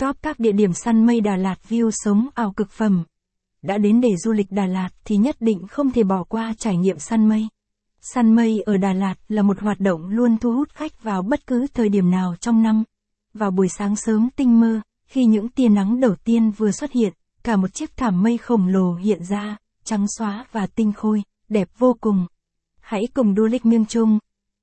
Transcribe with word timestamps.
top 0.00 0.16
các 0.22 0.40
địa 0.40 0.52
điểm 0.52 0.72
săn 0.72 1.06
mây 1.06 1.20
Đà 1.20 1.36
Lạt 1.36 1.56
view 1.68 1.90
sống 1.92 2.28
ảo 2.34 2.52
cực 2.52 2.70
phẩm. 2.70 3.04
Đã 3.62 3.78
đến 3.78 4.00
để 4.00 4.08
du 4.16 4.32
lịch 4.32 4.50
Đà 4.50 4.66
Lạt 4.66 4.88
thì 5.04 5.16
nhất 5.16 5.36
định 5.40 5.66
không 5.66 5.90
thể 5.90 6.02
bỏ 6.02 6.24
qua 6.24 6.54
trải 6.58 6.76
nghiệm 6.76 6.98
săn 6.98 7.28
mây. 7.28 7.48
Săn 8.00 8.34
mây 8.34 8.62
ở 8.66 8.76
Đà 8.76 8.92
Lạt 8.92 9.14
là 9.28 9.42
một 9.42 9.60
hoạt 9.60 9.80
động 9.80 10.08
luôn 10.08 10.38
thu 10.38 10.52
hút 10.52 10.68
khách 10.74 11.02
vào 11.02 11.22
bất 11.22 11.46
cứ 11.46 11.66
thời 11.74 11.88
điểm 11.88 12.10
nào 12.10 12.34
trong 12.40 12.62
năm. 12.62 12.84
Vào 13.34 13.50
buổi 13.50 13.68
sáng 13.68 13.96
sớm 13.96 14.28
tinh 14.36 14.60
mơ, 14.60 14.80
khi 15.06 15.24
những 15.24 15.48
tia 15.48 15.68
nắng 15.68 16.00
đầu 16.00 16.14
tiên 16.24 16.50
vừa 16.50 16.70
xuất 16.70 16.92
hiện, 16.92 17.12
cả 17.42 17.56
một 17.56 17.74
chiếc 17.74 17.96
thảm 17.96 18.22
mây 18.22 18.38
khổng 18.38 18.68
lồ 18.68 18.94
hiện 18.94 19.24
ra, 19.24 19.56
trắng 19.84 20.06
xóa 20.18 20.46
và 20.52 20.66
tinh 20.66 20.92
khôi, 20.92 21.22
đẹp 21.48 21.68
vô 21.78 21.96
cùng. 22.00 22.26
Hãy 22.80 23.02
cùng 23.14 23.34
du 23.36 23.46
lịch 23.46 23.66
miêng 23.66 23.84
chung, 23.84 24.18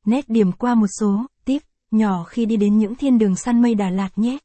nét 0.05 0.29
điểm 0.29 0.51
qua 0.51 0.75
một 0.75 0.87
số 0.99 1.25
tip 1.45 1.61
nhỏ 1.91 2.23
khi 2.23 2.45
đi 2.45 2.57
đến 2.57 2.77
những 2.77 2.95
thiên 2.95 3.17
đường 3.17 3.35
săn 3.35 3.61
mây 3.61 3.75
Đà 3.75 3.89
Lạt 3.89 4.09
nhé 4.15 4.37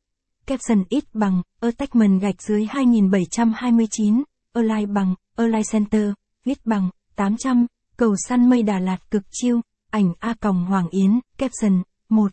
caption 0.47 0.85
ít 0.89 1.05
bằng, 1.15 1.43
attachment 1.61 2.21
gạch 2.21 2.43
dưới 2.43 2.67
2729, 2.71 4.23
align 4.53 4.95
bằng, 4.95 5.15
align 5.37 5.63
center, 5.73 6.13
viết 6.45 6.67
bằng, 6.67 6.91
800, 7.17 7.67
cầu 7.97 8.15
săn 8.29 8.49
mây 8.49 8.63
Đà 8.63 8.79
Lạt 8.79 9.11
cực 9.11 9.23
chiêu, 9.31 9.61
ảnh 9.91 10.13
A 10.19 10.35
Còng 10.41 10.65
Hoàng 10.65 10.89
Yến, 10.89 11.21
caption, 11.39 11.83
1. 12.09 12.33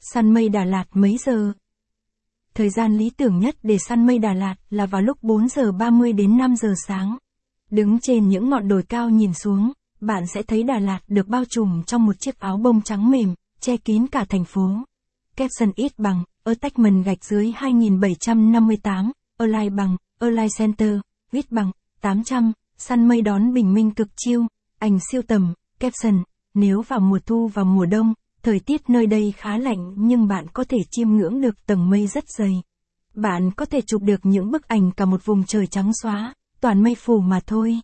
Săn 0.00 0.34
mây 0.34 0.48
Đà 0.48 0.64
Lạt 0.64 0.84
mấy 0.92 1.16
giờ? 1.18 1.52
Thời 2.54 2.70
gian 2.70 2.96
lý 2.96 3.10
tưởng 3.10 3.38
nhất 3.38 3.56
để 3.62 3.78
săn 3.78 4.06
mây 4.06 4.18
Đà 4.18 4.32
Lạt 4.32 4.54
là 4.70 4.86
vào 4.86 5.02
lúc 5.02 5.18
4 5.22 5.48
giờ 5.48 5.72
30 5.72 6.12
đến 6.12 6.38
5 6.38 6.56
giờ 6.56 6.74
sáng. 6.86 7.18
Đứng 7.70 7.98
trên 8.00 8.28
những 8.28 8.50
ngọn 8.50 8.68
đồi 8.68 8.82
cao 8.82 9.10
nhìn 9.10 9.34
xuống, 9.34 9.72
bạn 10.00 10.26
sẽ 10.26 10.42
thấy 10.42 10.62
Đà 10.62 10.78
Lạt 10.78 11.00
được 11.08 11.28
bao 11.28 11.44
trùm 11.50 11.82
trong 11.82 12.06
một 12.06 12.20
chiếc 12.20 12.40
áo 12.40 12.56
bông 12.56 12.82
trắng 12.82 13.10
mềm, 13.10 13.34
che 13.60 13.76
kín 13.76 14.06
cả 14.06 14.24
thành 14.28 14.44
phố. 14.44 14.70
Caption 15.36 15.72
ít 15.76 15.98
bằng, 15.98 16.24
attachment 16.48 17.04
gạch 17.04 17.24
dưới 17.24 17.52
2758, 17.56 19.12
align 19.38 19.76
bằng, 19.76 19.96
align 20.18 20.48
center, 20.58 21.00
viết 21.32 21.52
bằng, 21.52 21.70
800, 22.00 22.52
săn 22.76 23.08
mây 23.08 23.22
đón 23.22 23.52
bình 23.52 23.74
minh 23.74 23.90
cực 23.90 24.08
chiêu, 24.16 24.46
ảnh 24.78 24.98
siêu 25.10 25.22
tầm, 25.22 25.54
caption, 25.80 26.22
nếu 26.54 26.82
vào 26.82 27.00
mùa 27.00 27.18
thu 27.26 27.48
và 27.54 27.64
mùa 27.64 27.86
đông, 27.86 28.14
thời 28.42 28.60
tiết 28.60 28.90
nơi 28.90 29.06
đây 29.06 29.32
khá 29.36 29.58
lạnh 29.58 29.94
nhưng 29.96 30.28
bạn 30.28 30.46
có 30.52 30.64
thể 30.64 30.78
chiêm 30.90 31.10
ngưỡng 31.10 31.40
được 31.40 31.66
tầng 31.66 31.90
mây 31.90 32.06
rất 32.06 32.24
dày. 32.38 32.62
Bạn 33.14 33.50
có 33.56 33.64
thể 33.64 33.80
chụp 33.86 34.02
được 34.02 34.20
những 34.22 34.50
bức 34.50 34.68
ảnh 34.68 34.90
cả 34.90 35.04
một 35.04 35.24
vùng 35.24 35.44
trời 35.44 35.66
trắng 35.66 35.90
xóa, 36.02 36.34
toàn 36.60 36.82
mây 36.82 36.94
phủ 36.94 37.20
mà 37.20 37.40
thôi. 37.46 37.80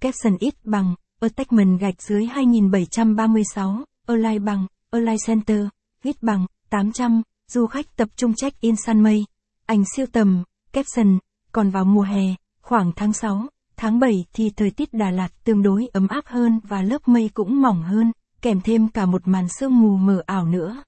Caption 0.00 0.36
ít 0.38 0.54
bằng, 0.64 0.94
attachment 1.20 1.80
gạch 1.80 2.02
dưới 2.02 2.26
2736, 2.26 3.84
align 4.06 4.44
bằng, 4.44 4.66
align 4.90 5.16
center, 5.26 5.66
viết 6.02 6.22
bằng, 6.22 6.46
800, 6.70 7.22
du 7.48 7.66
khách 7.66 7.96
tập 7.96 8.08
trung 8.16 8.34
check 8.34 8.60
in 8.60 8.74
săn 8.76 9.02
mây. 9.02 9.24
Ảnh 9.66 9.84
siêu 9.96 10.06
tầm, 10.12 10.44
caption, 10.72 11.18
còn 11.52 11.70
vào 11.70 11.84
mùa 11.84 12.02
hè, 12.02 12.34
khoảng 12.62 12.92
tháng 12.96 13.12
6, 13.12 13.46
tháng 13.76 13.98
7 13.98 14.24
thì 14.32 14.50
thời 14.56 14.70
tiết 14.70 14.94
Đà 14.94 15.10
Lạt 15.10 15.28
tương 15.44 15.62
đối 15.62 15.88
ấm 15.92 16.08
áp 16.08 16.24
hơn 16.26 16.60
và 16.68 16.82
lớp 16.82 17.08
mây 17.08 17.30
cũng 17.34 17.62
mỏng 17.62 17.82
hơn, 17.82 18.12
kèm 18.42 18.60
thêm 18.60 18.88
cả 18.88 19.06
một 19.06 19.28
màn 19.28 19.48
sương 19.48 19.80
mù 19.80 19.96
mờ 19.96 20.22
ảo 20.26 20.46
nữa. 20.46 20.82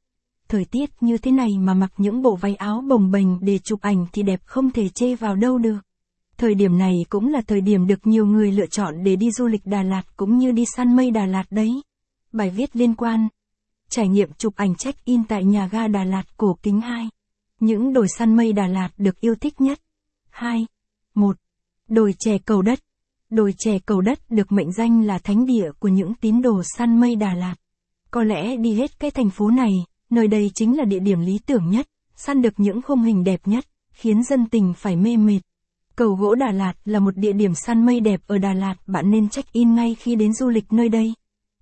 Thời 0.48 0.64
tiết 0.64 0.90
như 1.00 1.18
thế 1.18 1.30
này 1.30 1.58
mà 1.58 1.74
mặc 1.74 1.92
những 1.96 2.22
bộ 2.22 2.36
váy 2.36 2.54
áo 2.54 2.84
bồng 2.88 3.10
bềnh 3.10 3.44
để 3.44 3.58
chụp 3.58 3.80
ảnh 3.80 4.06
thì 4.12 4.22
đẹp 4.22 4.40
không 4.44 4.70
thể 4.70 4.88
chê 4.88 5.14
vào 5.14 5.36
đâu 5.36 5.58
được. 5.58 5.78
Thời 6.38 6.54
điểm 6.54 6.78
này 6.78 6.94
cũng 7.08 7.28
là 7.28 7.40
thời 7.46 7.60
điểm 7.60 7.86
được 7.86 8.06
nhiều 8.06 8.26
người 8.26 8.52
lựa 8.52 8.66
chọn 8.66 9.04
để 9.04 9.16
đi 9.16 9.30
du 9.30 9.46
lịch 9.46 9.66
Đà 9.66 9.82
Lạt 9.82 10.02
cũng 10.16 10.38
như 10.38 10.52
đi 10.52 10.64
săn 10.76 10.96
mây 10.96 11.10
Đà 11.10 11.26
Lạt 11.26 11.44
đấy. 11.50 11.82
Bài 12.32 12.50
viết 12.50 12.76
liên 12.76 12.94
quan 12.94 13.28
Trải 13.96 14.08
nghiệm 14.08 14.32
chụp 14.38 14.56
ảnh 14.56 14.74
check-in 14.74 15.24
tại 15.24 15.44
nhà 15.44 15.68
ga 15.72 15.88
Đà 15.88 16.04
Lạt 16.04 16.36
cổ 16.36 16.58
kính 16.62 16.80
2. 16.80 17.08
Những 17.60 17.92
đồi 17.92 18.06
săn 18.18 18.36
mây 18.36 18.52
Đà 18.52 18.66
Lạt 18.66 18.88
được 18.98 19.20
yêu 19.20 19.34
thích 19.34 19.60
nhất. 19.60 19.80
2. 20.30 20.66
1. 21.14 21.36
Đồi 21.88 22.14
chè 22.18 22.38
cầu 22.38 22.62
đất. 22.62 22.78
Đồi 23.30 23.54
chè 23.58 23.78
cầu 23.78 24.00
đất 24.00 24.30
được 24.30 24.52
mệnh 24.52 24.72
danh 24.72 25.02
là 25.02 25.18
thánh 25.18 25.46
địa 25.46 25.70
của 25.78 25.88
những 25.88 26.14
tín 26.14 26.42
đồ 26.42 26.62
săn 26.76 27.00
mây 27.00 27.16
Đà 27.16 27.34
Lạt. 27.34 27.54
Có 28.10 28.22
lẽ 28.22 28.56
đi 28.56 28.74
hết 28.74 28.98
cái 28.98 29.10
thành 29.10 29.30
phố 29.30 29.50
này, 29.50 29.72
nơi 30.10 30.28
đây 30.28 30.50
chính 30.54 30.76
là 30.78 30.84
địa 30.84 31.00
điểm 31.00 31.20
lý 31.20 31.38
tưởng 31.46 31.70
nhất, 31.70 31.86
săn 32.16 32.42
được 32.42 32.54
những 32.56 32.82
khung 32.82 33.02
hình 33.02 33.24
đẹp 33.24 33.40
nhất, 33.44 33.64
khiến 33.90 34.22
dân 34.22 34.48
tình 34.48 34.72
phải 34.76 34.96
mê 34.96 35.16
mệt. 35.16 35.40
Cầu 35.96 36.14
gỗ 36.14 36.34
Đà 36.34 36.52
Lạt 36.52 36.74
là 36.84 36.98
một 36.98 37.16
địa 37.16 37.32
điểm 37.32 37.54
săn 37.54 37.86
mây 37.86 38.00
đẹp 38.00 38.20
ở 38.26 38.38
Đà 38.38 38.52
Lạt, 38.52 38.74
bạn 38.86 39.10
nên 39.10 39.28
check-in 39.28 39.74
ngay 39.74 39.94
khi 39.94 40.14
đến 40.16 40.32
du 40.32 40.48
lịch 40.48 40.72
nơi 40.72 40.88
đây. 40.88 41.14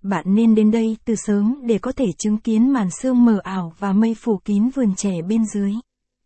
Bạn 0.05 0.25
nên 0.27 0.55
đến 0.55 0.71
đây 0.71 0.97
từ 1.05 1.15
sớm 1.15 1.61
để 1.63 1.79
có 1.79 1.93
thể 1.93 2.05
chứng 2.19 2.39
kiến 2.39 2.71
màn 2.71 2.89
sương 2.91 3.25
mờ 3.25 3.39
ảo 3.43 3.73
và 3.79 3.93
mây 3.93 4.15
phủ 4.15 4.41
kín 4.45 4.69
vườn 4.69 4.95
chè 4.95 5.23
bên 5.29 5.45
dưới. 5.55 5.73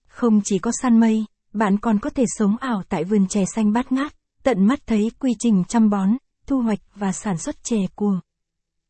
Không 0.09 0.41
chỉ 0.44 0.59
có 0.59 0.71
săn 0.83 1.00
mây, 1.00 1.25
bạn 1.53 1.78
còn 1.78 1.99
có 1.99 2.11
thể 2.11 2.25
sống 2.38 2.56
ảo 2.56 2.83
tại 2.88 3.05
vườn 3.05 3.27
chè 3.28 3.44
xanh 3.55 3.72
bát 3.72 3.93
ngát, 3.93 4.12
tận 4.43 4.67
mắt 4.67 4.81
thấy 4.87 5.11
quy 5.19 5.34
trình 5.38 5.65
chăm 5.69 5.91
bón, 5.91 6.17
thu 6.47 6.61
hoạch 6.61 6.78
và 6.94 7.12
sản 7.12 7.38
xuất 7.38 7.65
chè 7.65 7.77
của 7.94 8.21